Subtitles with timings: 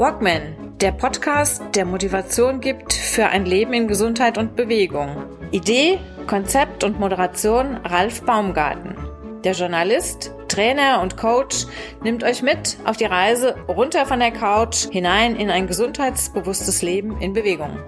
[0.00, 5.14] Walkman, der Podcast, der Motivation gibt für ein Leben in Gesundheit und Bewegung.
[5.50, 8.96] Idee, Konzept und Moderation Ralf Baumgarten.
[9.44, 11.66] Der Journalist, Trainer und Coach
[12.02, 17.20] nimmt euch mit auf die Reise runter von der Couch hinein in ein gesundheitsbewusstes Leben
[17.20, 17.78] in Bewegung.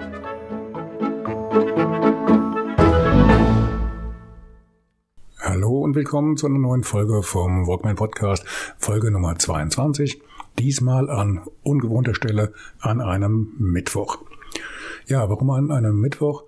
[5.41, 8.45] Hallo und willkommen zu einer neuen Folge vom Walkman Podcast,
[8.77, 10.21] Folge Nummer 22.
[10.59, 14.19] Diesmal an ungewohnter Stelle an einem Mittwoch.
[15.07, 16.45] Ja, warum an einem Mittwoch?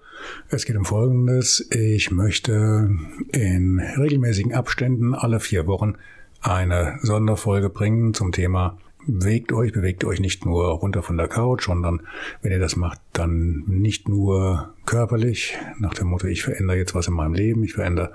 [0.48, 1.68] Es geht um Folgendes.
[1.70, 2.90] Ich möchte
[3.32, 5.94] in regelmäßigen Abständen alle vier Wochen
[6.40, 11.64] eine Sonderfolge bringen zum Thema bewegt euch, bewegt euch nicht nur runter von der Couch,
[11.66, 12.02] sondern
[12.42, 17.08] wenn ihr das macht, dann nicht nur körperlich, nach dem Motto, ich verändere jetzt was
[17.08, 18.12] in meinem Leben, ich verändere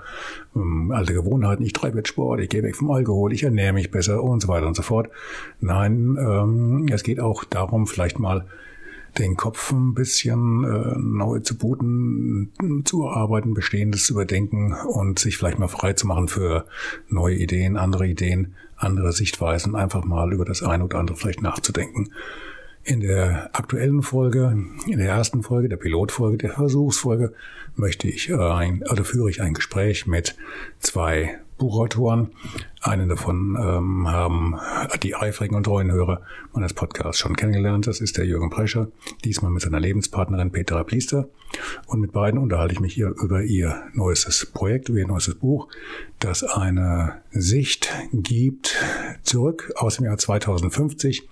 [0.54, 3.90] ähm, alte Gewohnheiten, ich treibe jetzt Sport, ich gehe weg vom Alkohol, ich ernähre mich
[3.90, 5.08] besser und so weiter und so fort.
[5.60, 8.46] Nein, ähm, es geht auch darum, vielleicht mal
[9.18, 12.52] den Kopf ein bisschen äh, neu zu booten,
[12.84, 16.66] zu arbeiten, Bestehendes zu überdenken und sich vielleicht mal frei zu machen für
[17.08, 22.10] neue Ideen, andere Ideen, andere Sichtweisen, einfach mal über das eine oder andere vielleicht nachzudenken.
[22.82, 27.34] In der aktuellen Folge, in der ersten Folge, der Pilotfolge, der Versuchsfolge,
[27.76, 30.34] möchte ich ein, oder führe ich ein Gespräch mit
[30.78, 32.32] zwei Buchautoren.
[32.80, 34.58] Einen davon ähm, haben
[35.02, 36.22] die eifrigen und treuen Hörer
[36.52, 37.86] meines Podcasts schon kennengelernt.
[37.86, 38.88] Das ist der Jürgen Prescher,
[39.24, 41.28] diesmal mit seiner Lebenspartnerin Petra Pliester.
[41.86, 45.68] Und mit beiden unterhalte ich mich hier über ihr neuestes Projekt, über ihr neuestes Buch,
[46.18, 48.76] das eine Sicht gibt
[49.22, 51.28] zurück aus dem Jahr 2050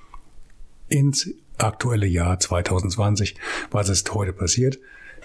[0.89, 3.35] ins aktuelle Jahr 2020.
[3.71, 4.79] Was ist heute passiert?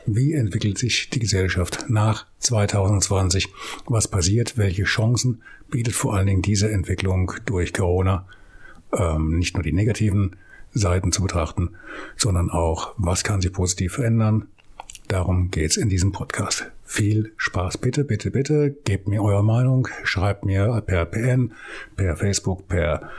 [0.05, 3.47] Wie entwickelt sich die Gesellschaft nach 2020?
[3.85, 4.57] Was passiert?
[4.57, 8.27] Welche Chancen bietet vor allen Dingen diese Entwicklung durch Corona?
[8.91, 10.35] Ähm, nicht nur die negativen
[10.73, 11.69] Seiten zu betrachten,
[12.17, 14.47] sondern auch, was kann sich positiv verändern?
[15.07, 16.69] Darum geht's in diesem Podcast.
[16.83, 17.77] Viel Spaß.
[17.77, 21.53] Bitte, bitte, bitte, gebt mir eure Meinung, schreibt mir per PN,
[21.95, 23.09] per Facebook, per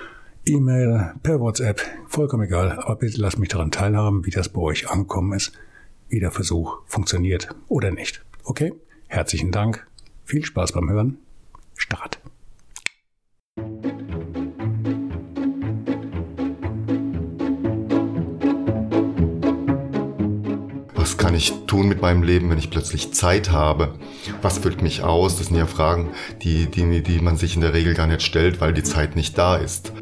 [0.44, 4.90] E-Mail, per WhatsApp, vollkommen egal, aber bitte lasst mich daran teilhaben, wie das bei euch
[4.90, 5.52] angekommen ist
[6.08, 8.24] wie der Versuch funktioniert oder nicht.
[8.44, 8.72] Okay?
[9.08, 9.86] Herzlichen Dank.
[10.24, 11.18] Viel Spaß beim Hören.
[11.76, 12.18] Start.
[20.94, 23.98] Was kann ich tun mit meinem Leben, wenn ich plötzlich Zeit habe?
[24.40, 25.36] Was füllt mich aus?
[25.36, 26.10] Das sind ja Fragen,
[26.42, 29.36] die, die, die man sich in der Regel gar nicht stellt, weil die Zeit nicht
[29.36, 29.92] da ist.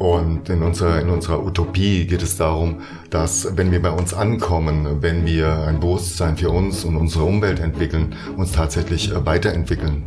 [0.00, 2.80] Und in unserer, in unserer Utopie geht es darum,
[3.10, 7.60] dass wenn wir bei uns ankommen, wenn wir ein Bewusstsein für uns und unsere Umwelt
[7.60, 10.06] entwickeln, uns tatsächlich äh, weiterentwickeln.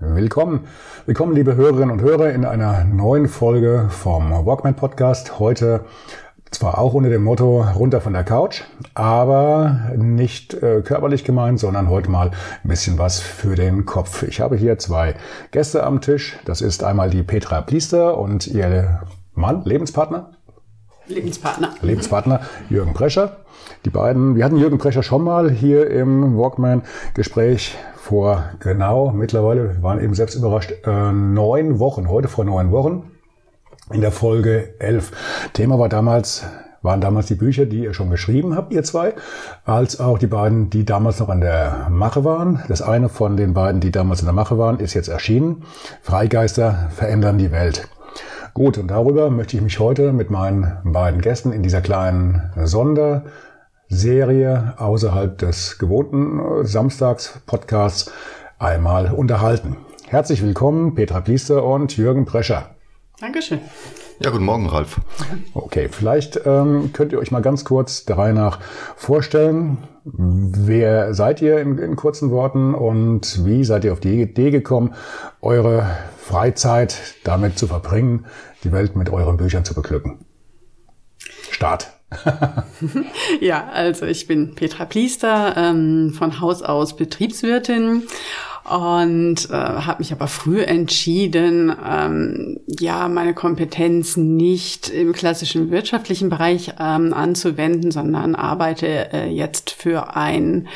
[0.00, 0.66] Willkommen,
[1.06, 5.38] willkommen liebe Hörerinnen und Hörer in einer neuen Folge vom Walkman Podcast.
[5.38, 5.84] Heute
[6.52, 8.62] zwar auch unter dem Motto runter von der Couch,
[8.94, 12.30] aber nicht äh, körperlich gemeint, sondern heute mal
[12.62, 14.22] ein bisschen was für den Kopf.
[14.22, 15.14] Ich habe hier zwei
[15.50, 16.38] Gäste am Tisch.
[16.44, 19.00] Das ist einmal die Petra Pliester und ihr
[19.34, 20.32] Mann, Lebenspartner.
[21.06, 21.74] Lebenspartner.
[21.80, 23.38] Lebenspartner Jürgen Prescher.
[23.84, 29.82] Die beiden, wir hatten Jürgen Prescher schon mal hier im Walkman-Gespräch vor genau mittlerweile, wir
[29.82, 33.11] waren eben selbst überrascht, äh, neun Wochen, heute vor neun Wochen
[33.92, 35.12] in der Folge 11.
[35.52, 36.44] Thema war damals,
[36.82, 39.14] waren damals die Bücher, die ihr schon geschrieben habt, ihr zwei,
[39.64, 42.62] als auch die beiden, die damals noch an der Mache waren.
[42.68, 45.64] Das eine von den beiden, die damals in der Mache waren, ist jetzt erschienen.
[46.02, 47.88] Freigeister verändern die Welt.
[48.54, 53.24] Gut, und darüber möchte ich mich heute mit meinen beiden Gästen in dieser kleinen Sonderserie
[54.76, 58.12] außerhalb des gewohnten Samstags-Podcasts
[58.58, 59.76] einmal unterhalten.
[60.06, 62.71] Herzlich willkommen, Petra Pliester und Jürgen Prescher.
[63.22, 63.60] Dankeschön.
[64.18, 65.00] Ja, guten Morgen, Ralf.
[65.54, 68.60] Okay, vielleicht ähm, könnt ihr euch mal ganz kurz der Reihe nach
[68.96, 69.78] vorstellen.
[70.02, 74.94] Wer seid ihr in, in kurzen Worten und wie seid ihr auf die Idee gekommen,
[75.40, 75.88] eure
[76.18, 78.26] Freizeit damit zu verbringen,
[78.64, 80.24] die Welt mit euren Büchern zu beglücken?
[81.52, 81.92] Start.
[83.40, 88.02] ja, also ich bin Petra Pliester, ähm, von Haus aus Betriebswirtin
[88.64, 96.28] und äh, habe mich aber früh entschieden, ähm, ja, meine Kompetenz nicht im klassischen wirtschaftlichen
[96.28, 100.68] Bereich ähm, anzuwenden, sondern arbeite äh, jetzt für ein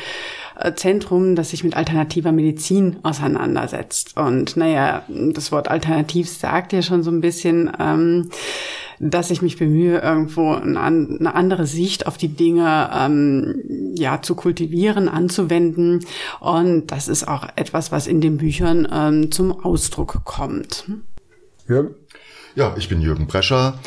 [0.59, 4.17] äh, Zentrum, das sich mit alternativer Medizin auseinandersetzt.
[4.17, 8.29] Und naja, das Wort alternativ sagt ja schon so ein bisschen, ähm,
[8.99, 15.09] dass ich mich bemühe, irgendwo eine andere Sicht auf die Dinge ähm, ja zu kultivieren,
[15.09, 16.05] anzuwenden.
[16.39, 20.85] Und das ist auch etwas, was in den Büchern ähm, zum Ausdruck kommt.
[21.67, 21.95] Jürgen?
[22.55, 23.77] Ja, ich bin Jürgen Brescher.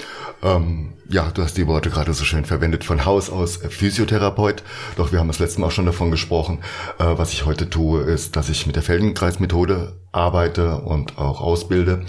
[0.42, 4.62] Ähm, ja, du hast die Worte gerade so schön verwendet, von Haus aus Physiotherapeut.
[4.96, 6.60] Doch wir haben das letzte Mal auch schon davon gesprochen.
[6.98, 12.04] Äh, was ich heute tue, ist, dass ich mit der Feldenkreismethode arbeite und auch ausbilde.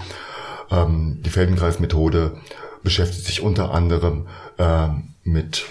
[0.69, 2.37] Ähm, die Feldenkreismethode
[2.83, 4.87] beschäftigt sich unter anderem äh,
[5.23, 5.65] mit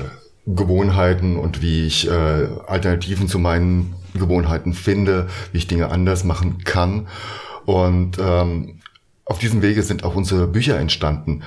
[0.46, 6.64] Gewohnheiten und wie ich äh, Alternativen zu meinen Gewohnheiten finde, wie ich Dinge anders machen
[6.64, 7.08] kann.
[7.66, 8.80] Und ähm,
[9.24, 11.42] auf diesem Wege sind auch unsere Bücher entstanden.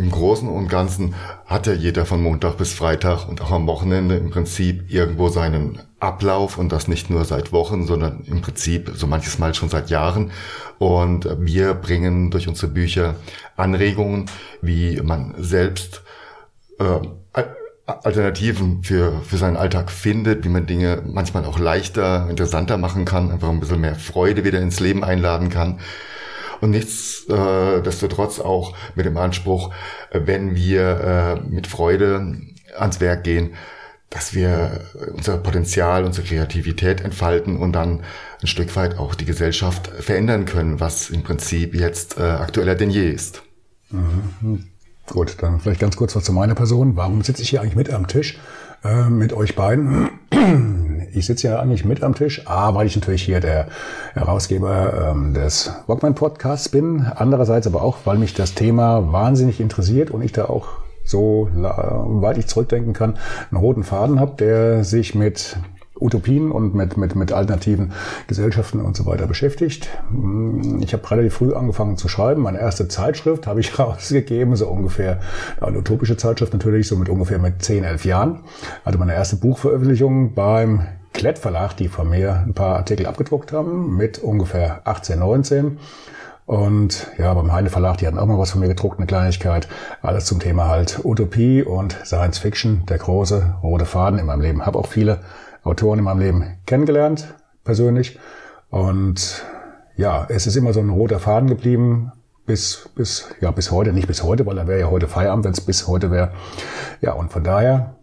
[0.00, 1.14] Im Großen und Ganzen
[1.44, 5.78] hat ja jeder von Montag bis Freitag und auch am Wochenende im Prinzip irgendwo seinen
[6.00, 9.90] Ablauf und das nicht nur seit Wochen, sondern im Prinzip so manches Mal schon seit
[9.90, 10.30] Jahren.
[10.78, 13.16] Und wir bringen durch unsere Bücher
[13.58, 14.24] Anregungen,
[14.62, 16.02] wie man selbst
[16.78, 17.42] äh,
[17.84, 23.30] Alternativen für, für seinen Alltag findet, wie man Dinge manchmal auch leichter, interessanter machen kann,
[23.30, 25.78] einfach ein bisschen mehr Freude wieder ins Leben einladen kann
[26.60, 29.72] und nichtsdestotrotz äh, auch mit dem Anspruch,
[30.10, 32.36] äh, wenn wir äh, mit Freude
[32.76, 33.54] ans Werk gehen,
[34.10, 34.80] dass wir
[35.14, 38.02] unser Potenzial, unsere Kreativität entfalten und dann
[38.42, 42.90] ein Stück weit auch die Gesellschaft verändern können, was im Prinzip jetzt äh, aktueller denn
[42.90, 43.42] je ist.
[43.90, 44.64] Mhm.
[45.06, 46.96] Gut, dann vielleicht ganz kurz was zu meiner Person.
[46.96, 48.38] Warum sitze ich hier eigentlich mit am Tisch
[48.84, 50.10] äh, mit euch beiden?
[51.14, 53.66] Ich sitze ja eigentlich mit am Tisch, A, weil ich natürlich hier der
[54.14, 60.10] Herausgeber ähm, des Walkman Podcasts bin, andererseits aber auch, weil mich das Thema wahnsinnig interessiert
[60.10, 60.68] und ich da auch
[61.04, 63.18] so weit ich zurückdenken kann,
[63.50, 65.56] einen roten Faden habe, der sich mit
[66.00, 67.92] Utopien und mit, mit, mit alternativen
[68.26, 69.88] Gesellschaften und so weiter beschäftigt.
[70.80, 72.42] Ich habe relativ früh angefangen zu schreiben.
[72.42, 75.20] Meine erste Zeitschrift habe ich rausgegeben, so ungefähr,
[75.60, 78.40] eine utopische Zeitschrift natürlich, so mit ungefähr mit 10, 11 Jahren.
[78.84, 83.96] Also meine erste Buchveröffentlichung beim Klett Verlag, die von mir ein paar Artikel abgedruckt haben,
[83.96, 85.78] mit ungefähr 18, 19.
[86.46, 89.68] Und ja, beim Heine Verlag, die hatten auch mal was von mir gedruckt, eine Kleinigkeit.
[90.02, 94.66] Alles zum Thema halt Utopie und Science Fiction, der große rote Faden in meinem Leben.
[94.66, 95.20] Habe auch viele
[95.62, 97.34] Autoren in meinem Leben kennengelernt,
[97.64, 98.18] persönlich.
[98.68, 99.44] Und
[99.96, 102.12] ja, es ist immer so ein roter Faden geblieben,
[102.46, 105.52] bis, bis, ja, bis heute, nicht bis heute, weil dann wäre ja heute Feierabend, wenn
[105.52, 106.32] es bis heute wäre.
[107.00, 107.94] Ja, und von daher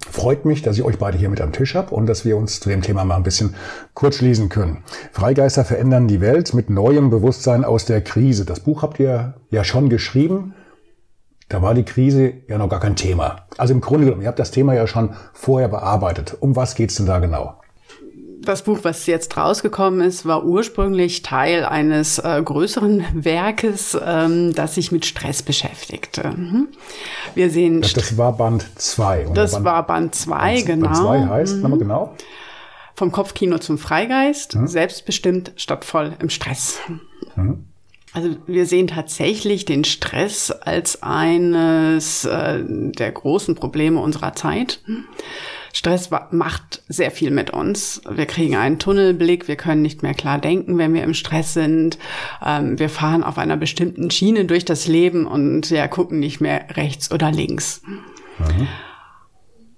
[0.00, 2.60] Freut mich, dass ich euch beide hier mit am Tisch habe und dass wir uns
[2.60, 3.54] zu dem Thema mal ein bisschen
[3.94, 4.84] kurz schließen können.
[5.12, 8.44] Freigeister verändern die Welt mit neuem Bewusstsein aus der Krise.
[8.44, 10.54] Das Buch habt ihr ja schon geschrieben.
[11.48, 13.46] Da war die Krise ja noch gar kein Thema.
[13.56, 16.36] Also im Grunde genommen, ihr habt das Thema ja schon vorher bearbeitet.
[16.40, 17.58] Um was geht's denn da genau?
[18.48, 24.74] Das Buch, was jetzt rausgekommen ist, war ursprünglich Teil eines äh, größeren Werkes, ähm, das
[24.74, 26.30] sich mit Stress beschäftigte.
[26.30, 26.68] Mhm.
[27.34, 27.82] Wir sehen.
[27.82, 29.30] Das, das war Band 2.
[29.34, 30.86] Das Band, war Band 2, genau.
[30.86, 31.78] Band 2 heißt, mhm.
[31.78, 32.14] genau.
[32.94, 34.66] Vom Kopfkino zum Freigeist, mhm.
[34.66, 36.78] selbstbestimmt statt voll im Stress.
[37.36, 37.64] Mhm.
[38.14, 44.80] Also wir sehen tatsächlich den Stress als eines äh, der großen Probleme unserer Zeit.
[45.78, 48.02] Stress macht sehr viel mit uns.
[48.10, 52.00] Wir kriegen einen Tunnelblick, wir können nicht mehr klar denken, wenn wir im Stress sind.
[52.44, 56.76] Ähm, wir fahren auf einer bestimmten Schiene durch das Leben und ja, gucken nicht mehr
[56.76, 57.82] rechts oder links.
[58.38, 58.66] Mhm.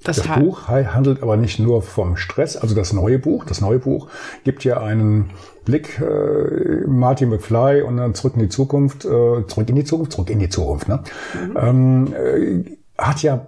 [0.02, 3.44] Das, das Buch handelt aber nicht nur vom Stress, also das neue Buch.
[3.44, 4.08] Das neue Buch
[4.42, 5.28] gibt ja einen
[5.66, 10.12] Blick, äh, Martin McFly und dann zurück in die Zukunft, äh, zurück in die Zukunft,
[10.12, 10.88] zurück in die Zukunft.
[10.88, 11.02] Ne?
[11.34, 11.56] Mhm.
[11.60, 13.46] Ähm, äh, hat ja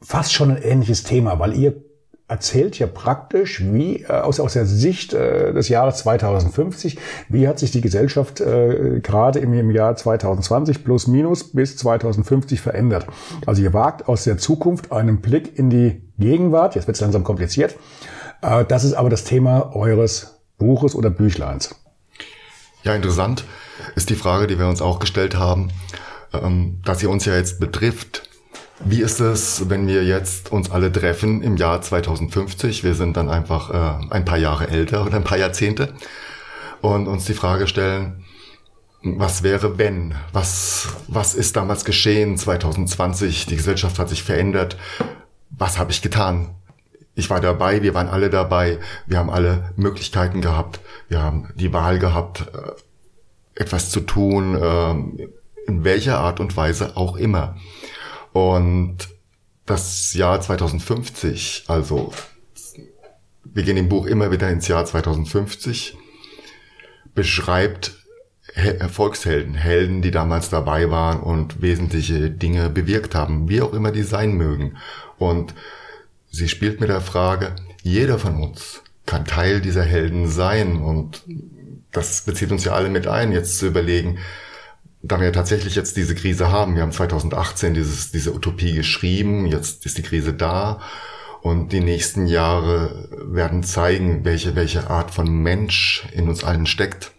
[0.00, 1.87] fast schon ein ähnliches Thema, weil ihr
[2.28, 7.58] erzählt ja praktisch, wie äh, aus, aus der Sicht äh, des Jahres 2050, wie hat
[7.58, 13.06] sich die Gesellschaft äh, gerade im, im Jahr 2020 plus minus bis 2050 verändert.
[13.46, 17.24] Also ihr wagt aus der Zukunft einen Blick in die Gegenwart, jetzt wird es langsam
[17.24, 17.76] kompliziert,
[18.42, 21.74] äh, das ist aber das Thema eures Buches oder Büchleins.
[22.82, 23.44] Ja, interessant
[23.96, 25.70] ist die Frage, die wir uns auch gestellt haben,
[26.32, 28.27] ähm, dass sie uns ja jetzt betrifft
[28.84, 32.84] wie ist es, wenn wir jetzt uns alle treffen im Jahr 2050?
[32.84, 35.94] Wir sind dann einfach äh, ein paar Jahre älter oder ein paar Jahrzehnte
[36.80, 38.24] und uns die Frage stellen,
[39.02, 40.14] was wäre wenn?
[40.32, 43.46] Was, was ist damals geschehen 2020?
[43.46, 44.76] Die Gesellschaft hat sich verändert.
[45.50, 46.54] Was habe ich getan?
[47.14, 51.72] Ich war dabei, wir waren alle dabei, wir haben alle Möglichkeiten gehabt, wir haben die
[51.72, 54.90] Wahl gehabt, äh, etwas zu tun, äh,
[55.66, 57.56] in welcher Art und Weise auch immer.
[58.38, 58.98] Und
[59.66, 62.12] das Jahr 2050, also
[63.42, 65.96] wir gehen im Buch immer wieder ins Jahr 2050,
[67.16, 67.96] beschreibt
[68.92, 74.04] Volkshelden, Helden, die damals dabei waren und wesentliche Dinge bewirkt haben, wie auch immer die
[74.04, 74.76] sein mögen.
[75.18, 75.52] Und
[76.30, 81.24] sie spielt mit der Frage, jeder von uns kann Teil dieser Helden sein und
[81.90, 84.18] das bezieht uns ja alle mit ein, jetzt zu überlegen,
[85.02, 89.86] da wir tatsächlich jetzt diese Krise haben, wir haben 2018 dieses, diese Utopie geschrieben, jetzt
[89.86, 90.80] ist die Krise da
[91.40, 97.12] und die nächsten Jahre werden zeigen, welche, welche Art von Mensch in uns allen steckt.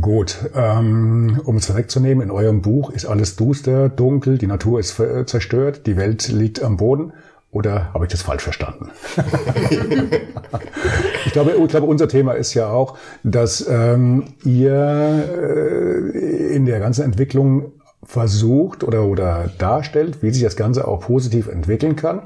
[0.00, 5.02] Gut, ähm, um es vorwegzunehmen, in eurem Buch ist alles duster, dunkel, die Natur ist
[5.26, 7.12] zerstört, die Welt liegt am Boden.
[7.52, 8.90] Oder habe ich das falsch verstanden?
[11.26, 16.78] ich, glaube, ich glaube, unser Thema ist ja auch, dass ähm, ihr äh, in der
[16.78, 22.22] ganzen Entwicklung versucht oder, oder darstellt, wie sich das Ganze auch positiv entwickeln kann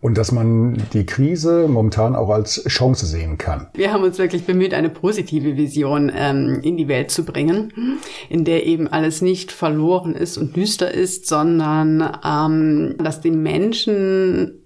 [0.00, 3.68] und dass man die Krise momentan auch als Chance sehen kann.
[3.74, 7.98] Wir haben uns wirklich bemüht, eine positive Vision ähm, in die Welt zu bringen,
[8.30, 14.57] in der eben alles nicht verloren ist und düster ist, sondern ähm, dass die Menschen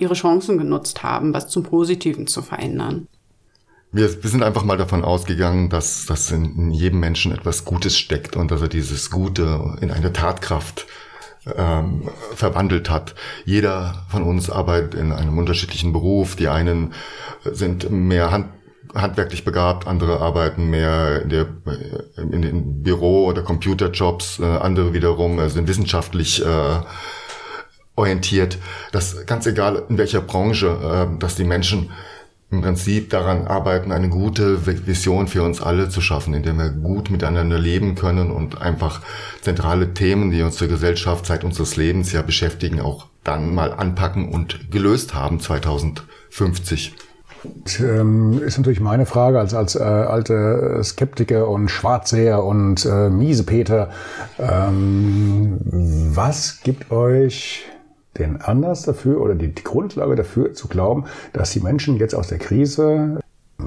[0.00, 3.06] ihre Chancen genutzt haben, was zum Positiven zu verändern.
[3.92, 8.52] Wir, sind einfach mal davon ausgegangen, dass, dass in jedem Menschen etwas Gutes steckt und
[8.52, 10.86] dass er dieses Gute in eine Tatkraft
[11.56, 13.16] ähm, verwandelt hat.
[13.44, 16.36] Jeder von uns arbeitet in einem unterschiedlichen Beruf.
[16.36, 16.94] Die einen
[17.44, 18.50] sind mehr hand,
[18.94, 21.46] handwerklich begabt, andere arbeiten mehr in, der,
[22.16, 26.80] in den Büro- oder Computerjobs, äh, andere wiederum sind wissenschaftlich äh,
[28.00, 28.58] orientiert.
[28.92, 31.90] Das ganz egal in welcher Branche, äh, dass die Menschen
[32.50, 37.10] im Prinzip daran arbeiten, eine gute Vision für uns alle zu schaffen, indem wir gut
[37.10, 39.02] miteinander leben können und einfach
[39.40, 44.32] zentrale Themen, die uns zur Gesellschaft seit unseres Lebens ja beschäftigen, auch dann mal anpacken
[44.32, 46.96] und gelöst haben 2050.
[47.78, 53.90] Ähm, ist natürlich meine Frage als, als äh, alte Skeptiker und Schwarzseher und äh, Miesepeter.
[54.38, 57.69] Ähm, was gibt euch
[58.18, 62.28] den Anlass dafür oder die, die Grundlage dafür zu glauben, dass die Menschen jetzt aus
[62.28, 63.20] der Krise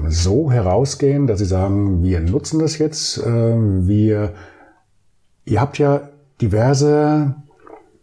[0.08, 4.32] so herausgehen, dass sie sagen, wir nutzen das jetzt, äh, wir,
[5.44, 6.08] ihr habt ja
[6.40, 7.34] diverse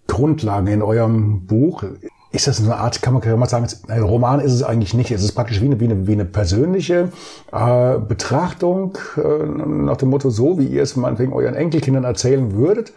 [0.07, 1.83] Grundlagen in eurem Buch.
[2.31, 5.11] Ist das eine Art, kann man, kann man sagen, ein Roman ist es eigentlich nicht.
[5.11, 7.09] Es ist praktisch wie eine, wie eine, wie eine persönliche
[7.51, 12.93] äh, Betrachtung äh, nach dem Motto, so wie ihr es meinetwegen euren Enkelkindern erzählen würdet.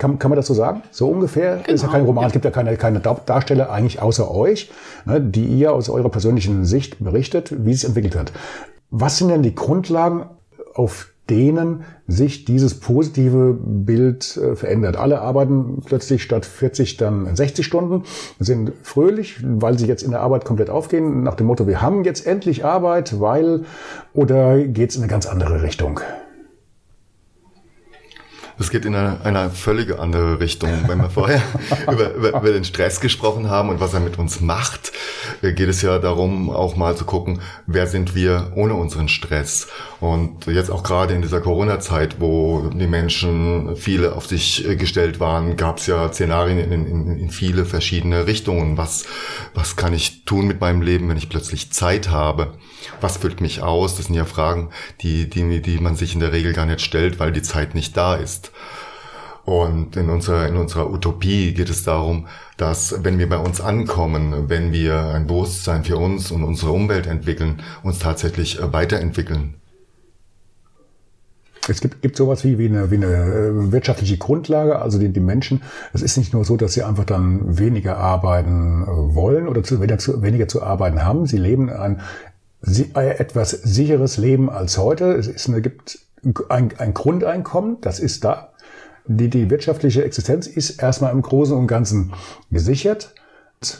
[0.00, 0.82] Kann, kann man das so sagen?
[0.90, 1.58] So ungefähr?
[1.58, 1.74] Genau.
[1.74, 4.70] Ist ja kein Roman, es gibt ja keine, keine Darsteller eigentlich außer euch,
[5.04, 8.32] ne, die ihr aus eurer persönlichen Sicht berichtet, wie es entwickelt hat.
[8.90, 10.24] Was sind denn die Grundlagen,
[10.74, 14.96] auf denen sich dieses positive Bild äh, verändert.
[14.96, 18.02] Alle arbeiten plötzlich statt 40 dann 60 Stunden,
[18.40, 22.02] sind fröhlich, weil sie jetzt in der Arbeit komplett aufgehen, nach dem Motto, wir haben
[22.02, 23.64] jetzt endlich Arbeit, weil,
[24.12, 26.00] oder geht es in eine ganz andere Richtung?
[28.60, 30.70] Es geht in eine, eine völlig andere Richtung.
[30.86, 31.42] Wenn wir vorher
[31.90, 34.92] über, über, über den Stress gesprochen haben und was er mit uns macht,
[35.40, 39.68] äh, geht es ja darum, auch mal zu gucken, wer sind wir ohne unseren Stress.
[39.98, 45.20] Und jetzt auch gerade in dieser Corona-Zeit, wo die Menschen viele auf sich äh, gestellt
[45.20, 48.76] waren, gab es ja Szenarien in, in, in viele verschiedene Richtungen.
[48.76, 49.06] Was,
[49.54, 52.54] was kann ich tun mit meinem Leben, wenn ich plötzlich Zeit habe?
[53.00, 53.96] Was füllt mich aus?
[53.96, 57.18] Das sind ja Fragen, die, die, die man sich in der Regel gar nicht stellt,
[57.18, 58.52] weil die Zeit nicht da ist.
[59.44, 64.48] Und in unserer, in unserer Utopie geht es darum, dass wenn wir bei uns ankommen,
[64.48, 69.59] wenn wir ein Bewusstsein für uns und unsere Umwelt entwickeln, uns tatsächlich weiterentwickeln.
[71.70, 75.20] Es gibt, gibt sowas wie, wie, eine, wie eine äh, wirtschaftliche Grundlage, also die, die
[75.20, 75.62] Menschen,
[75.92, 79.80] es ist nicht nur so, dass sie einfach dann weniger arbeiten äh, wollen oder zu,
[79.80, 82.00] weniger, zu, weniger zu arbeiten haben, sie leben ein
[82.62, 85.14] etwas sicheres Leben als heute.
[85.14, 85.98] Es ist, es gibt
[86.50, 88.50] ein, ein Grundeinkommen, das ist da
[89.06, 92.12] die, die wirtschaftliche Existenz ist erstmal im Großen und Ganzen
[92.50, 93.14] gesichert.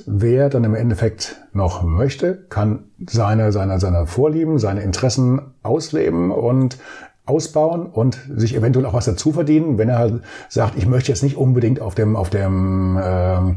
[0.05, 6.77] Wer dann im Endeffekt noch möchte, kann seine, seine, seine Vorlieben, seine Interessen ausleben und
[7.31, 11.23] ausbauen und sich eventuell auch was dazu verdienen, wenn er halt sagt, ich möchte jetzt
[11.23, 13.57] nicht unbedingt auf dem, auf dem ähm,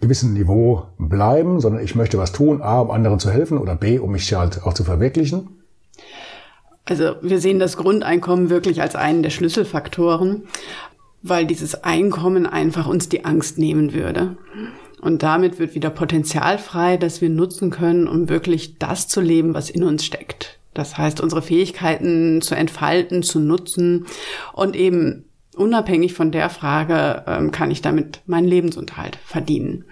[0.00, 3.98] gewissen Niveau bleiben, sondern ich möchte was tun, A, um anderen zu helfen oder B,
[3.98, 5.48] um mich halt auch zu verwirklichen.
[6.84, 10.44] Also wir sehen das Grundeinkommen wirklich als einen der Schlüsselfaktoren
[11.28, 14.36] weil dieses Einkommen einfach uns die Angst nehmen würde.
[15.00, 19.54] Und damit wird wieder Potenzial frei, das wir nutzen können, um wirklich das zu leben,
[19.54, 20.58] was in uns steckt.
[20.76, 24.06] Das heißt, unsere Fähigkeiten zu entfalten, zu nutzen
[24.52, 25.24] und eben
[25.56, 29.84] unabhängig von der Frage, ähm, kann ich damit meinen Lebensunterhalt verdienen.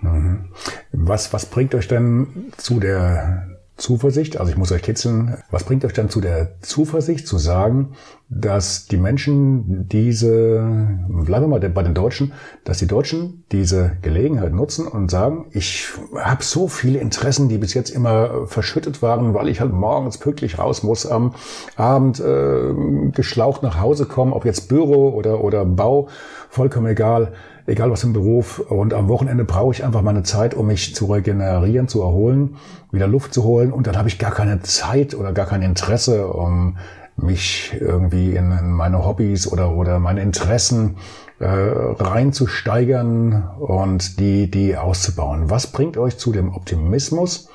[0.00, 0.48] Mhm.
[0.92, 5.84] Was, was bringt euch denn zu der Zuversicht, also ich muss euch kitzeln, was bringt
[5.84, 7.92] euch dann zu der Zuversicht zu sagen,
[8.32, 10.60] dass die Menschen diese,
[11.08, 12.32] bleiben wir mal bei den Deutschen,
[12.62, 17.74] dass die Deutschen diese Gelegenheit nutzen und sagen, ich habe so viele Interessen, die bis
[17.74, 21.34] jetzt immer verschüttet waren, weil ich halt morgens pünktlich raus muss, am
[21.74, 22.72] Abend äh,
[23.10, 26.06] geschlaucht nach Hause kommen, ob jetzt Büro oder, oder Bau,
[26.50, 27.32] vollkommen egal,
[27.66, 28.60] egal was im Beruf.
[28.60, 32.56] Und am Wochenende brauche ich einfach meine Zeit, um mich zu regenerieren, zu erholen,
[32.92, 33.72] wieder Luft zu holen.
[33.72, 36.76] Und dann habe ich gar keine Zeit oder gar kein Interesse, um
[37.22, 40.96] mich irgendwie in, in meine Hobbys oder, oder meine Interessen
[41.38, 45.50] äh, reinzusteigern und die, die auszubauen.
[45.50, 47.48] Was bringt euch zu dem Optimismus?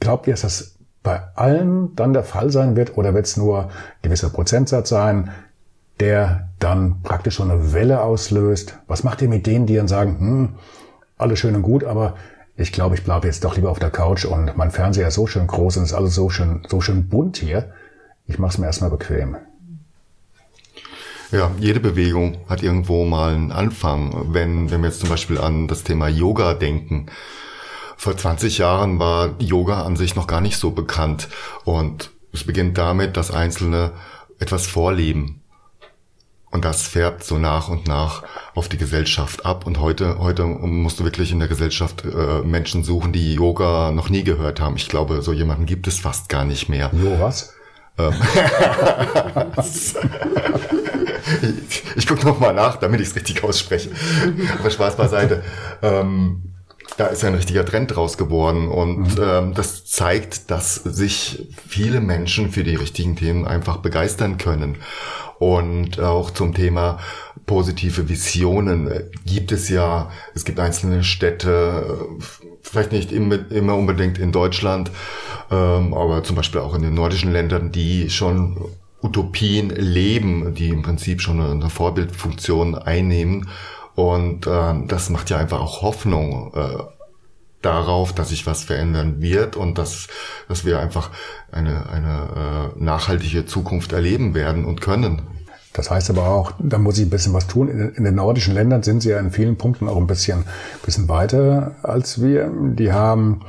[0.00, 3.70] Glaubt ihr, dass das bei allen dann der Fall sein wird oder wird es nur
[4.02, 5.30] gewisser Prozentsatz sein,
[6.00, 8.78] der dann praktisch so eine Welle auslöst?
[8.86, 10.48] Was macht ihr mit denen, die dann sagen, hm,
[11.18, 12.14] alles schön und gut, aber
[12.56, 15.26] ich glaube, ich bleibe jetzt doch lieber auf der Couch und mein Fernseher ist so
[15.26, 17.72] schön groß und ist alles so schön, so schön bunt hier
[18.32, 19.36] ich mache es mir erstmal bequem.
[21.30, 24.32] Ja, jede Bewegung hat irgendwo mal einen Anfang.
[24.32, 27.06] Wenn, wenn wir jetzt zum Beispiel an das Thema Yoga denken.
[27.96, 31.28] Vor 20 Jahren war Yoga an sich noch gar nicht so bekannt.
[31.64, 33.92] Und es beginnt damit, dass Einzelne
[34.38, 35.42] etwas vorleben.
[36.50, 38.24] Und das färbt so nach und nach
[38.54, 39.66] auf die Gesellschaft ab.
[39.66, 44.10] Und heute, heute musst du wirklich in der Gesellschaft äh, Menschen suchen, die Yoga noch
[44.10, 44.76] nie gehört haben.
[44.76, 46.90] Ich glaube, so jemanden gibt es fast gar nicht mehr.
[47.52, 47.61] Ähm.
[51.42, 53.90] ich ich gucke nochmal nach, damit ich es richtig ausspreche.
[54.58, 55.42] Aber Spaß beiseite.
[55.82, 56.52] Ähm,
[56.96, 59.22] da ist ja ein richtiger Trend draus geworden und mhm.
[59.22, 64.76] ähm, das zeigt, dass sich viele Menschen für die richtigen Themen einfach begeistern können.
[65.42, 67.00] Und auch zum Thema
[67.46, 68.88] positive Visionen
[69.26, 71.98] gibt es ja, es gibt einzelne Städte,
[72.62, 74.92] vielleicht nicht immer unbedingt in Deutschland,
[75.50, 78.56] ähm, aber zum Beispiel auch in den nordischen Ländern, die schon
[79.02, 83.48] Utopien leben, die im Prinzip schon eine Vorbildfunktion einnehmen.
[83.96, 86.84] Und ähm, das macht ja einfach auch Hoffnung äh,
[87.62, 90.06] darauf, dass sich was verändern wird und dass,
[90.46, 91.10] dass wir einfach
[91.50, 95.31] eine, eine äh, nachhaltige Zukunft erleben werden und können.
[95.72, 97.68] Das heißt aber auch, da muss ich ein bisschen was tun.
[97.68, 100.44] In, den nordischen Ländern sind sie ja in vielen Punkten auch ein bisschen,
[100.84, 102.50] bisschen weiter als wir.
[102.74, 103.40] Die haben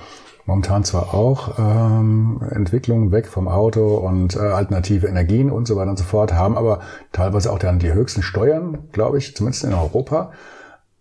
[0.46, 5.92] momentan zwar auch ähm, Entwicklungen weg vom Auto und äh, alternative Energien und so weiter
[5.92, 6.80] und so fort, haben aber
[7.12, 10.32] teilweise auch dann die höchsten Steuern, glaube ich, zumindest in Europa.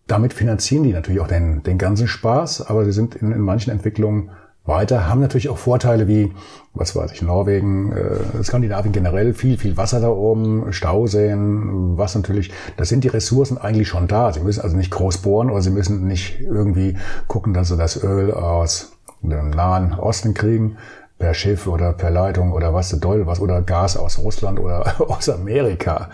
[0.06, 3.70] Damit finanzieren die natürlich auch den, den ganzen Spaß, aber sie sind in, in manchen
[3.70, 4.30] Entwicklungen
[4.64, 6.32] weiter, haben natürlich auch Vorteile wie,
[6.74, 12.52] was weiß ich, Norwegen, äh, Skandinavien generell, viel, viel Wasser da oben, Stauseen, was natürlich,
[12.76, 14.32] da sind die Ressourcen eigentlich schon da.
[14.32, 16.96] Sie müssen also nicht groß bohren oder sie müssen nicht irgendwie
[17.26, 20.76] gucken, dass sie das Öl aus dem Nahen Osten kriegen,
[21.18, 25.28] per Schiff oder per Leitung oder was Doll, was, oder Gas aus Russland oder aus
[25.28, 26.10] Amerika.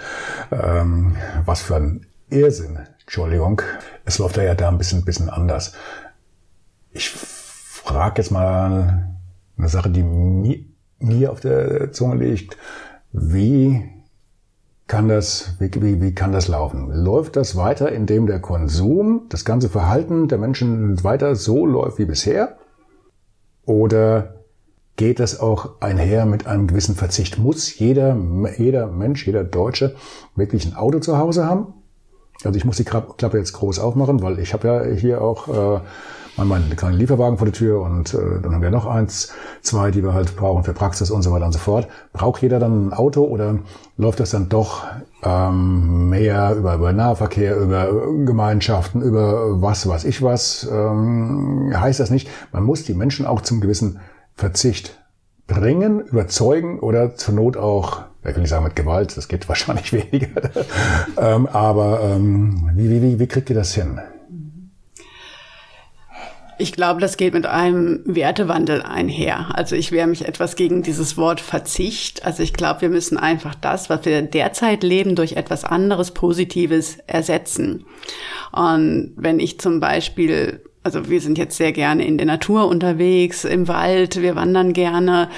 [0.51, 2.79] Ähm, was für ein Irrsinn.
[3.01, 3.63] Entschuldigung.
[4.05, 5.73] Es läuft ja da ein bisschen, bisschen anders.
[6.93, 7.11] Ich
[7.88, 9.16] frage jetzt mal
[9.57, 10.05] eine Sache, die
[11.01, 12.57] mir, auf der Zunge liegt.
[13.12, 13.83] Wie
[14.87, 16.92] kann das, wie, wie, wie kann das laufen?
[16.92, 22.05] Läuft das weiter, indem der Konsum, das ganze Verhalten der Menschen weiter so läuft wie
[22.05, 22.59] bisher?
[23.64, 24.35] Oder
[24.96, 27.38] geht das auch einher mit einem gewissen Verzicht?
[27.38, 28.16] Muss jeder,
[28.59, 29.94] jeder Mensch, jeder Deutsche
[30.37, 31.72] wirklich ein Auto zu Hause haben?
[32.44, 35.81] Also ich muss die Klappe jetzt groß aufmachen, weil ich habe ja hier auch äh,
[36.38, 39.90] manchmal einen kleinen Lieferwagen vor der Tür und äh, dann haben wir noch eins, zwei,
[39.90, 41.88] die wir halt brauchen für Praxis und so weiter und so fort.
[42.12, 43.59] Braucht jeder dann ein Auto oder
[43.96, 44.85] läuft das dann doch
[45.24, 47.90] ähm, mehr über, über Nahverkehr, über
[48.24, 50.68] Gemeinschaften, über was weiß ich was?
[50.70, 53.98] Ähm, heißt das nicht, man muss die Menschen auch zum gewissen
[54.35, 54.98] Verzicht
[55.48, 59.92] bringen, überzeugen oder zur Not auch, ich will nicht sagen mit Gewalt, das geht wahrscheinlich
[59.92, 60.29] weniger.
[61.18, 64.01] ähm, aber ähm, wie, wie, wie, wie kriegt ihr das hin?
[66.59, 69.51] Ich glaube, das geht mit einem Wertewandel einher.
[69.55, 72.25] Also ich wehre mich etwas gegen dieses Wort Verzicht.
[72.25, 76.99] Also ich glaube, wir müssen einfach das, was wir derzeit leben, durch etwas anderes Positives
[77.07, 77.85] ersetzen.
[78.51, 83.44] Und wenn ich zum Beispiel also wir sind jetzt sehr gerne in der Natur unterwegs,
[83.44, 85.29] im Wald, wir wandern gerne,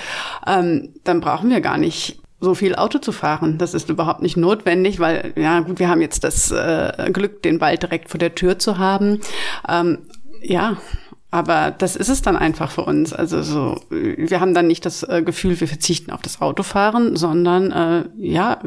[0.46, 3.58] ähm, dann brauchen wir gar nicht so viel Auto zu fahren.
[3.58, 7.60] Das ist überhaupt nicht notwendig, weil, ja gut, wir haben jetzt das äh, Glück, den
[7.60, 9.20] Wald direkt vor der Tür zu haben.
[9.68, 9.98] Ähm,
[10.40, 10.76] ja,
[11.30, 13.12] Aber das ist es dann einfach für uns.
[13.12, 17.70] Also so, wir haben dann nicht das äh, Gefühl, wir verzichten auf das Autofahren, sondern
[17.70, 18.58] äh, ja,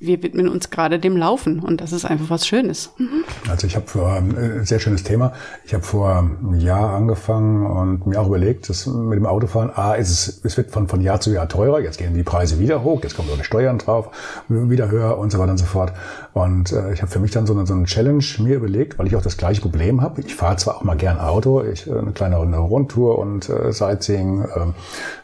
[0.00, 2.90] wir widmen uns gerade dem Laufen und das ist einfach was Schönes.
[2.96, 3.24] Mhm.
[3.50, 5.34] Also ich habe vor ein äh, sehr schönes Thema.
[5.66, 9.94] Ich habe vor einem Jahr angefangen und mir auch überlegt, dass mit dem Autofahren, A,
[9.94, 12.82] ist es, es wird von, von Jahr zu Jahr teurer, jetzt gehen die Preise wieder
[12.82, 14.08] hoch, jetzt kommen so Steuern drauf,
[14.48, 15.92] wieder höher und so weiter und so fort.
[16.38, 19.08] Und äh, ich habe für mich dann so eine, so eine Challenge mir überlegt, weil
[19.08, 20.20] ich auch das gleiche Problem habe.
[20.20, 23.72] Ich fahre zwar auch mal gern Auto, ich äh, eine kleine eine Rundtour und äh,
[23.72, 24.46] Sightseeing, äh,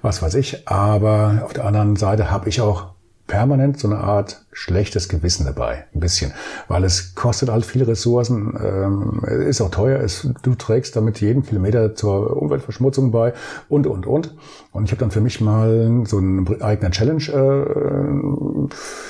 [0.03, 0.67] was weiß ich.
[0.67, 2.94] Aber auf der anderen Seite habe ich auch
[3.27, 6.33] permanent so eine Art schlechtes Gewissen dabei, ein bisschen,
[6.69, 11.43] weil es kostet halt viele Ressourcen, ähm, ist auch teuer, es, du trägst damit jeden
[11.43, 13.33] Kilometer zur Umweltverschmutzung bei
[13.69, 14.35] und, und, und.
[14.73, 17.25] Und ich habe dann für mich mal so eine eigene Challenge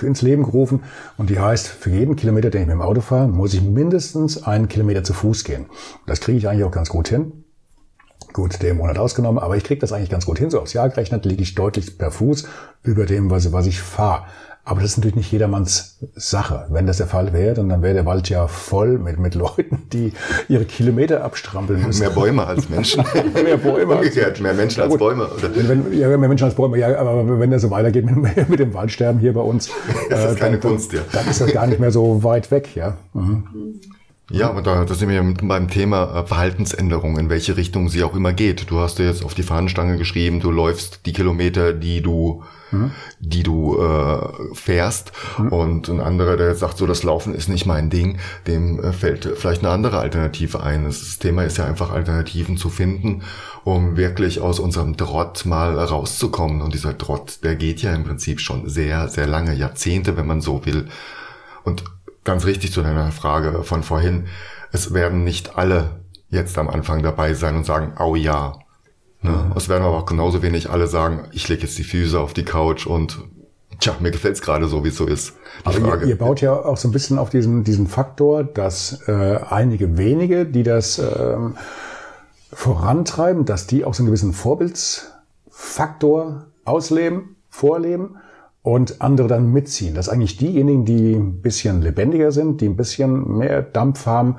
[0.03, 0.85] äh, ins Leben gerufen
[1.17, 4.43] und die heißt, für jeden Kilometer, den ich mit dem Auto fahre, muss ich mindestens
[4.45, 5.67] einen Kilometer zu Fuß gehen.
[6.07, 7.44] Das kriege ich eigentlich auch ganz gut hin.
[8.35, 10.51] Gut, den Monat ausgenommen, aber ich kriege das eigentlich ganz gut hin.
[10.51, 12.49] So aufs Jahr gerechnet liege ich deutlich per Fuß
[12.83, 14.25] über dem, was, was ich fahre.
[14.65, 16.67] Aber das ist natürlich nicht jedermanns Sache.
[16.69, 19.83] Wenn das der Fall wäre, dann, dann wäre der Wald ja voll mit, mit Leuten,
[19.93, 20.15] die
[20.49, 22.01] ihre Kilometer abstrampeln müssen.
[22.01, 23.05] Mehr Bäume als Menschen.
[23.35, 23.95] mehr Bäume.
[23.95, 25.29] Umgekehrt, mehr Menschen als Bäume.
[25.29, 25.55] Oder?
[25.55, 28.75] Wenn, ja, mehr Menschen als Bäume, ja, aber wenn das so weitergeht mit, mit dem
[28.75, 29.71] Waldsterben hier bei uns,
[30.11, 31.03] das ist äh, keine dann, Kunst, ja.
[31.13, 32.97] Dann ist das gar nicht mehr so weit weg, ja.
[33.13, 33.45] Mhm.
[34.31, 38.17] Ja, aber da, da sind wir beim Thema äh, Verhaltensänderung, in welche Richtung sie auch
[38.17, 38.71] immer geht.
[38.71, 42.93] Du hast dir jetzt auf die Fahnenstange geschrieben, du läufst die Kilometer, die du, mhm.
[43.21, 45.13] die du äh, fährst.
[45.37, 45.49] Mhm.
[45.49, 48.93] Und ein anderer, der jetzt sagt, so das Laufen ist nicht mein Ding, dem äh,
[48.95, 50.85] fällt vielleicht eine andere Alternative ein.
[50.85, 53.25] Das Thema ist ja einfach Alternativen zu finden,
[53.63, 56.63] um wirklich aus unserem Trott mal rauszukommen.
[56.63, 60.41] Und dieser Trott, der geht ja im Prinzip schon sehr, sehr lange, Jahrzehnte, wenn man
[60.41, 60.89] so will.
[61.65, 61.85] Und
[62.25, 64.27] ganz richtig zu deiner Frage von vorhin.
[64.73, 68.55] Es werden nicht alle jetzt am Anfang dabei sein und sagen, au ja.
[69.23, 69.31] Ne?
[69.31, 69.53] Mhm.
[69.57, 72.45] Es werden aber auch genauso wenig alle sagen, ich lege jetzt die Füße auf die
[72.45, 73.19] Couch und
[73.79, 75.35] tja, mir gefällt's gerade so, wie es so ist.
[75.63, 79.09] Die aber ihr, ihr, baut ja auch so ein bisschen auf diesen, diesen Faktor, dass
[79.09, 81.57] äh, einige wenige, die das ähm,
[82.53, 88.17] vorantreiben, dass die auch so einen gewissen Vorbildsfaktor ausleben, vorleben
[88.65, 89.95] und andere dann mitziehen.
[89.95, 94.37] Dass eigentlich diejenigen, die ein bisschen lebendiger sind, die ein bisschen mehr Dampf haben,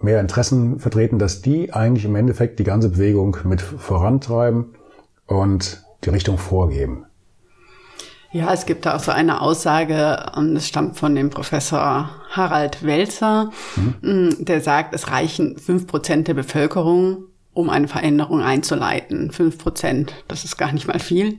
[0.00, 4.66] mehr Interessen vertreten, dass die eigentlich im Endeffekt die ganze Bewegung mit vorantreiben
[5.26, 7.06] und die Richtung vorgeben.
[8.32, 12.84] Ja, es gibt da auch so eine Aussage, und das stammt von dem Professor Harald
[12.84, 14.36] Welzer, mhm.
[14.40, 19.30] der sagt, es reichen fünf Prozent der Bevölkerung, um eine Veränderung einzuleiten.
[19.30, 21.38] Fünf Prozent, das ist gar nicht mal viel.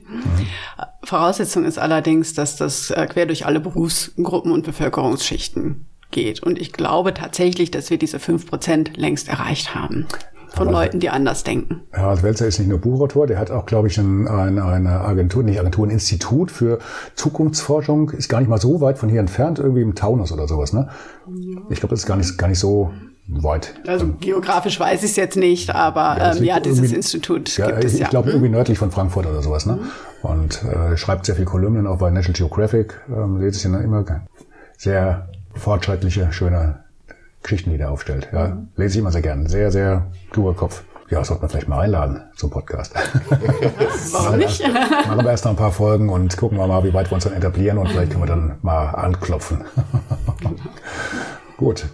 [1.04, 6.42] Voraussetzung ist allerdings, dass das äh, quer durch alle Berufsgruppen und Bevölkerungsschichten geht.
[6.42, 10.06] Und ich glaube tatsächlich, dass wir diese fünf Prozent längst erreicht haben.
[10.56, 11.82] Von Aber Leuten, die anders denken.
[11.90, 15.42] Herr Welzer ist nicht nur Buchautor, der hat auch, glaube ich, ein, ein, eine Agentur,
[15.42, 16.78] nicht Agentur, ein Institut für
[17.14, 20.72] Zukunftsforschung, ist gar nicht mal so weit von hier entfernt, irgendwie im Taunus oder sowas,
[20.72, 20.88] ne?
[21.26, 21.60] Ja.
[21.68, 22.90] Ich glaube, das ist gar nicht, gar nicht so
[23.28, 23.74] weit.
[23.86, 27.84] Also geografisch weiß ich es jetzt nicht, aber ja, ähm, ja dieses Institut ja, gibt
[27.84, 28.06] es ich, ja.
[28.06, 29.66] Ich glaube, irgendwie nördlich von Frankfurt oder sowas.
[29.66, 29.74] Ne?
[29.74, 30.28] Mhm.
[30.28, 33.00] Und äh, schreibt sehr viel Kolumnen auch bei National Geographic.
[33.08, 34.04] Ähm, lese ich dann immer
[34.76, 36.84] sehr fortschrittliche, schöne
[37.42, 38.28] Geschichten, die er aufstellt.
[38.32, 38.68] Ja, mhm.
[38.76, 39.46] Lese ich immer sehr gern.
[39.46, 40.84] Sehr, sehr kluger Kopf.
[41.08, 42.92] Ja, sollte man vielleicht mal einladen zum Podcast.
[44.12, 44.60] Warum nicht?
[45.06, 47.22] machen wir erst noch ein paar Folgen und gucken wir mal, wie weit wir uns
[47.22, 49.64] dann etablieren und vielleicht können wir dann mal anklopfen.
[51.56, 51.86] Gut.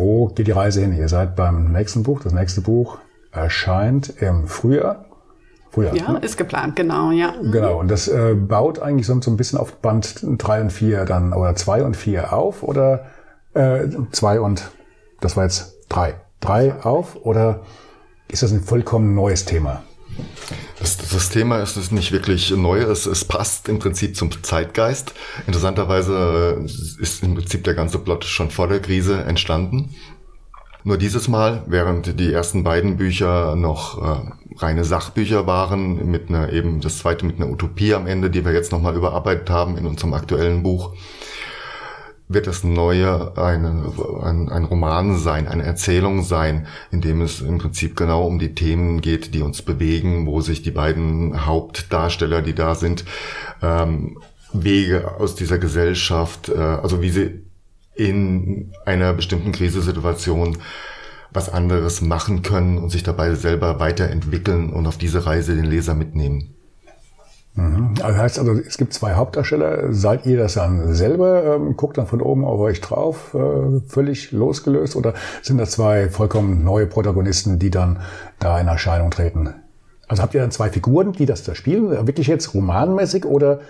[0.00, 0.94] Wo geht die Reise hin?
[0.94, 2.20] Ihr seid beim nächsten Buch.
[2.22, 2.96] Das nächste Buch
[3.32, 5.04] erscheint im Frühjahr.
[5.70, 6.18] Frühjahr ja, ne?
[6.20, 7.34] ist geplant, genau, ja.
[7.52, 11.04] Genau, und das äh, baut eigentlich so, so ein bisschen auf Band 3 und 4
[11.04, 13.04] dann, oder 2 und 4 auf, oder
[13.52, 14.70] 2 äh, und,
[15.20, 16.14] das war jetzt 3.
[16.40, 17.60] 3 auf, oder
[18.28, 19.82] ist das ein vollkommen neues Thema?
[20.78, 25.12] Das, das Thema ist, ist nicht wirklich neu, es, es passt im Prinzip zum Zeitgeist.
[25.46, 29.94] Interessanterweise äh, ist im Prinzip der ganze Plot schon vor der Krise entstanden.
[30.82, 36.52] Nur dieses Mal, während die ersten beiden Bücher noch äh, reine Sachbücher waren, mit einer
[36.52, 39.86] eben das zweite mit einer Utopie am Ende, die wir jetzt nochmal überarbeitet haben in
[39.86, 40.94] unserem aktuellen Buch,
[42.30, 47.58] wird das Neue eine, ein, ein Roman sein, eine Erzählung sein, in dem es im
[47.58, 52.54] Prinzip genau um die Themen geht, die uns bewegen, wo sich die beiden Hauptdarsteller, die
[52.54, 53.04] da sind,
[53.62, 54.18] ähm,
[54.52, 57.42] Wege aus dieser Gesellschaft, äh, also wie sie
[57.96, 60.58] in einer bestimmten Krisensituation
[61.32, 65.94] was anderes machen können und sich dabei selber weiterentwickeln und auf diese Reise den Leser
[65.94, 66.54] mitnehmen.
[67.54, 67.94] Mhm.
[68.02, 69.92] Also heißt also, es gibt zwei Hauptdarsteller.
[69.92, 71.56] Seid ihr das dann selber?
[71.56, 74.96] Ähm, guckt dann von oben auf euch drauf, äh, völlig losgelöst?
[74.96, 78.00] Oder sind das zwei vollkommen neue Protagonisten, die dann
[78.38, 79.54] da in Erscheinung treten?
[80.06, 81.90] Also habt ihr dann zwei Figuren, die das da spielen?
[82.06, 83.60] Wirklich jetzt romanmäßig oder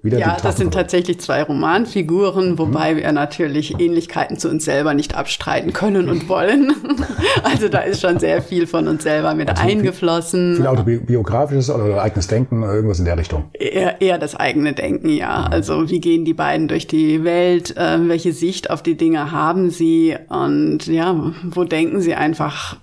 [0.00, 2.58] wieder ja, das sind tatsächlich zwei Romanfiguren, mhm.
[2.58, 2.98] wobei mhm.
[2.98, 6.72] wir natürlich Ähnlichkeiten zu uns selber nicht abstreiten können und wollen.
[7.42, 10.54] also da ist schon sehr viel von uns selber mit also eingeflossen.
[10.54, 13.46] Viel, viel autobiografisches oder eigenes Denken, irgendwas in der Richtung?
[13.54, 15.46] Eher, eher das eigene Denken, ja.
[15.46, 15.52] Mhm.
[15.52, 17.76] Also wie gehen die beiden durch die Welt?
[17.76, 20.16] Äh, welche Sicht auf die Dinge haben sie?
[20.28, 22.76] Und ja, wo denken sie einfach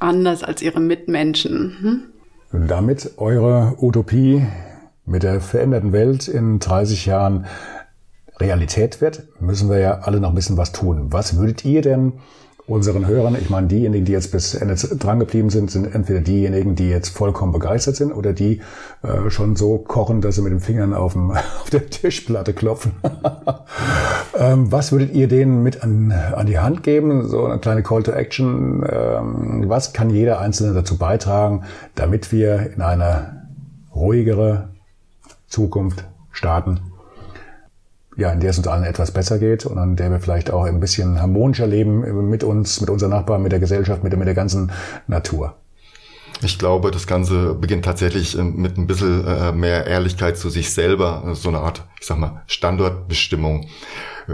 [0.00, 1.76] anders als ihre Mitmenschen?
[1.80, 2.02] Hm?
[2.52, 4.46] Und damit eure Utopie
[5.08, 7.46] mit der veränderten Welt in 30 Jahren
[8.38, 11.06] Realität wird, müssen wir ja alle noch ein bisschen was tun.
[11.10, 12.12] Was würdet ihr denn
[12.68, 16.74] unseren Hörern, ich meine, diejenigen, die jetzt bis Ende dran geblieben sind, sind entweder diejenigen,
[16.74, 18.60] die jetzt vollkommen begeistert sind oder die
[19.02, 21.30] äh, schon so kochen, dass sie mit den Fingern auf, dem,
[21.62, 22.92] auf der Tischplatte klopfen.
[24.38, 27.26] ähm, was würdet ihr denen mit an, an die Hand geben?
[27.26, 28.86] So eine kleine Call to Action.
[28.88, 33.46] Ähm, was kann jeder Einzelne dazu beitragen, damit wir in eine
[33.94, 34.68] ruhigere,
[35.48, 36.80] Zukunft starten,
[38.16, 40.64] ja, in der es uns allen etwas besser geht und an der wir vielleicht auch
[40.64, 44.34] ein bisschen harmonischer leben mit uns, mit unseren Nachbarn, mit der Gesellschaft, mit, mit der
[44.34, 44.72] ganzen
[45.06, 45.54] Natur.
[46.40, 50.72] Ich glaube, das Ganze beginnt tatsächlich äh, mit ein bisschen äh, mehr Ehrlichkeit zu sich
[50.72, 53.66] selber, so eine Art, ich sag mal, Standortbestimmung.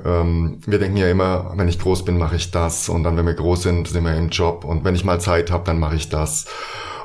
[0.05, 3.27] Ähm, wir denken ja immer, wenn ich groß bin, mache ich das und dann, wenn
[3.27, 5.96] wir groß sind, sind wir im Job und wenn ich mal Zeit habe, dann mache
[5.96, 6.46] ich das.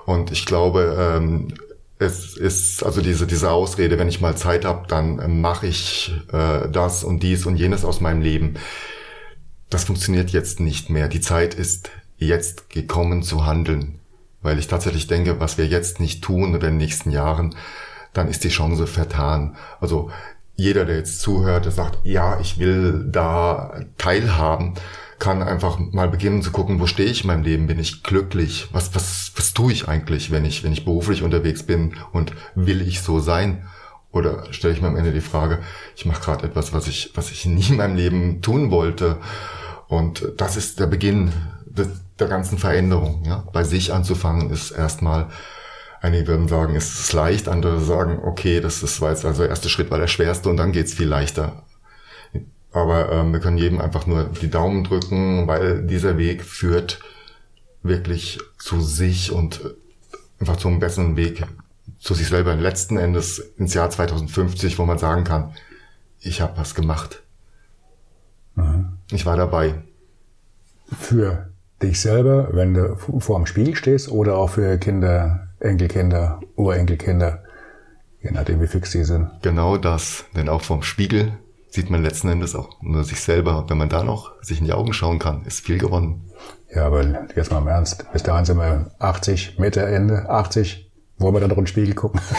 [0.05, 1.53] Und ich glaube, ähm,
[1.99, 6.13] es ist also diese diese Ausrede, wenn ich mal Zeit habe, dann äh, mache ich
[6.31, 8.55] äh, das und dies und jenes aus meinem Leben.
[9.69, 11.09] Das funktioniert jetzt nicht mehr.
[11.09, 13.99] Die Zeit ist jetzt gekommen zu handeln,
[14.41, 17.55] weil ich tatsächlich denke, was wir jetzt nicht tun in den nächsten Jahren,
[18.13, 19.57] dann ist die Chance vertan.
[19.79, 20.09] Also
[20.55, 24.73] jeder, der jetzt zuhört, der sagt, ja, ich will da teilhaben,
[25.19, 27.67] kann einfach mal beginnen zu gucken, wo stehe ich in meinem Leben?
[27.67, 28.69] Bin ich glücklich?
[28.71, 32.81] Was, was, was tue ich eigentlich, wenn ich, wenn ich beruflich unterwegs bin und will
[32.81, 33.67] ich so sein?
[34.11, 35.59] Oder stelle ich mir am Ende die Frage,
[35.95, 39.17] ich mache gerade etwas, was ich, was ich nie in meinem Leben tun wollte.
[39.87, 41.31] Und das ist der Beginn
[42.19, 43.23] der ganzen Veränderung.
[43.25, 43.45] Ja?
[43.53, 45.27] Bei sich anzufangen ist erstmal,
[46.01, 49.49] einige würden sagen, es ist leicht, andere sagen, okay, das ist, war jetzt also der
[49.49, 51.63] erste Schritt war der schwerste und dann geht's viel leichter.
[52.71, 56.99] Aber ähm, wir können jedem einfach nur die Daumen drücken, weil dieser Weg führt
[57.81, 59.69] wirklich zu sich und äh,
[60.39, 61.45] einfach zum besseren Weg
[61.99, 62.55] zu sich selber.
[62.55, 65.53] Letzten Endes ins Jahr 2050, wo man sagen kann,
[66.19, 67.23] ich habe was gemacht.
[68.55, 68.97] Mhm.
[69.11, 69.75] Ich war dabei.
[70.99, 71.49] Für
[71.81, 77.43] dich selber, wenn du vor dem Spiegel stehst oder auch für Kinder, Enkelkinder, Urenkelkinder,
[78.21, 79.29] je nachdem wie fix die sind.
[79.41, 81.33] Genau das, denn auch vom Spiegel
[81.69, 83.65] sieht man letzten Endes auch nur sich selber.
[83.67, 86.29] Wenn man da noch sich in die Augen schauen kann, ist viel gewonnen.
[86.73, 87.03] Ja, aber
[87.35, 88.05] jetzt mal im Ernst.
[88.11, 90.89] Bis dahin sind wir 80, Mitte, Ende, 80.
[91.17, 92.21] Wollen wir dann noch in den Spiegel gucken?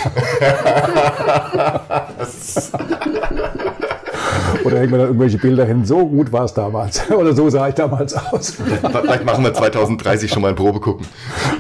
[4.65, 5.85] Oder hängen wir da irgendwelche Bilder hin?
[5.85, 7.11] So gut war es damals.
[7.17, 8.53] Oder so sah ich damals aus.
[8.53, 11.07] Vielleicht machen wir 2030 schon mal ein Probe gucken.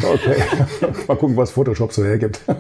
[0.03, 0.43] Okay.
[1.07, 2.41] Mal gucken, was Photoshop so hergibt.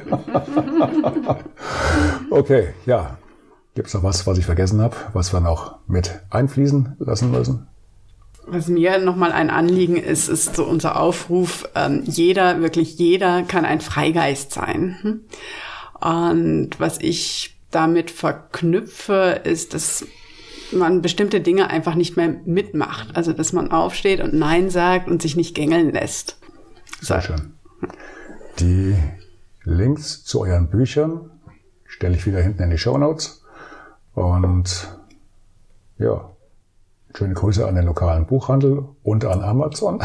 [2.32, 3.18] Okay, ja.
[3.74, 7.66] Gibt es noch was, was ich vergessen habe, was wir noch mit einfließen lassen müssen?
[8.46, 13.64] Was mir nochmal ein Anliegen ist, ist so unser Aufruf, ähm, jeder, wirklich jeder kann
[13.64, 14.96] ein Freigeist sein.
[15.02, 15.20] Hm?
[16.00, 20.04] Und was ich damit verknüpfe, ist, dass
[20.72, 23.16] man bestimmte Dinge einfach nicht mehr mitmacht.
[23.16, 26.38] Also, dass man aufsteht und Nein sagt und sich nicht gängeln lässt.
[27.00, 27.54] Sehr schön.
[28.58, 28.96] Die
[29.64, 31.30] Links zu euren Büchern
[31.86, 33.39] stelle ich wieder hinten in die Show Notes.
[34.14, 34.96] Und
[35.98, 36.30] ja,
[37.14, 40.00] schöne Grüße an den lokalen Buchhandel und an Amazon.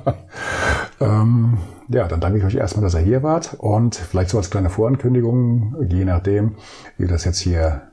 [1.00, 4.50] ähm, ja, dann danke ich euch erstmal, dass ihr hier wart und vielleicht so als
[4.50, 6.56] kleine Vorankündigung, je nachdem,
[6.98, 7.89] wie das jetzt hier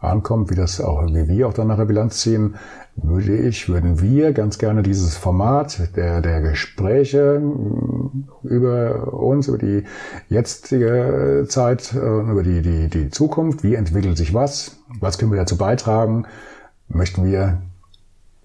[0.00, 2.56] ankommt, wie das auch, wie wir auch dann nachher Bilanz ziehen,
[2.96, 9.58] würde ich, würden wir ganz gerne dieses Format der, der Gespräche mm, über uns, über
[9.58, 9.84] die
[10.28, 15.56] jetzige Zeit, über die, die, die Zukunft, wie entwickelt sich was, was können wir dazu
[15.56, 16.26] beitragen,
[16.88, 17.62] möchten wir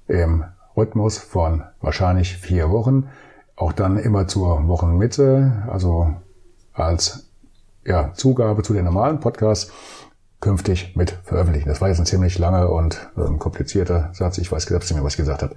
[0.07, 0.43] im
[0.77, 3.09] Rhythmus von wahrscheinlich vier Wochen,
[3.55, 6.13] auch dann immer zur Wochenmitte, also
[6.73, 7.29] als
[7.85, 9.71] ja, Zugabe zu den normalen Podcasts,
[10.41, 11.69] künftig mit veröffentlichen.
[11.69, 14.37] Das war jetzt ein ziemlich langer und ähm, komplizierter Satz.
[14.37, 15.55] Ich weiß selbst nicht mehr, was ich gesagt habe.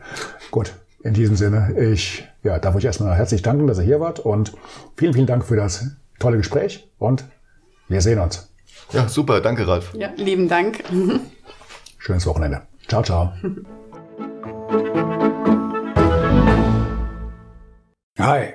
[0.50, 4.20] Gut, in diesem Sinne, ich ja, darf euch erstmal herzlich danken, dass ihr hier wart
[4.20, 4.54] und
[4.96, 5.86] vielen, vielen Dank für das
[6.18, 7.24] tolle Gespräch und
[7.88, 8.52] Wir sehen uns.
[8.92, 9.40] Ja, super.
[9.40, 9.94] Danke, Ralf.
[9.94, 10.84] Ja, lieben Dank.
[11.98, 12.62] Schönes Wochenende.
[12.86, 13.32] Ciao, ciao.
[18.18, 18.54] Hi,